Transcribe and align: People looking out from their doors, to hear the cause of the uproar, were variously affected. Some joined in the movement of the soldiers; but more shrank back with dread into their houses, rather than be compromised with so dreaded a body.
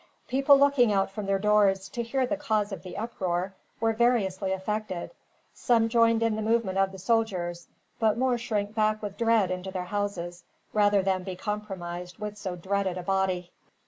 People 0.27 0.57
looking 0.57 0.91
out 0.91 1.11
from 1.11 1.27
their 1.27 1.37
doors, 1.37 1.87
to 1.89 2.01
hear 2.01 2.25
the 2.25 2.35
cause 2.35 2.71
of 2.71 2.81
the 2.81 2.97
uproar, 2.97 3.53
were 3.79 3.93
variously 3.93 4.51
affected. 4.51 5.11
Some 5.53 5.89
joined 5.89 6.23
in 6.23 6.35
the 6.35 6.41
movement 6.41 6.79
of 6.79 6.91
the 6.91 6.97
soldiers; 6.97 7.67
but 7.99 8.17
more 8.17 8.39
shrank 8.39 8.73
back 8.73 9.03
with 9.03 9.15
dread 9.15 9.51
into 9.51 9.69
their 9.69 9.85
houses, 9.85 10.43
rather 10.73 11.03
than 11.03 11.21
be 11.21 11.35
compromised 11.35 12.17
with 12.17 12.35
so 12.35 12.55
dreaded 12.55 12.97
a 12.97 13.03
body. 13.03 13.51